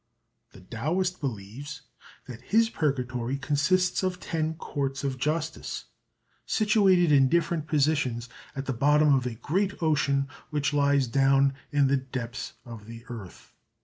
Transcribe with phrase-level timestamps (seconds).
[0.53, 1.83] The Taoist believes
[2.25, 5.85] that his Purgatory consists of Ten Courts of Justice
[6.43, 11.85] situated in different positions at the bottom of a great ocean which lies down in
[11.85, 13.53] the depths of the earth.